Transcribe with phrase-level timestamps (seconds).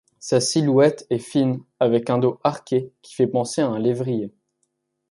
[0.17, 4.33] Sa silhouette est fine avec un dos arqué qui fait penser à un lévrier.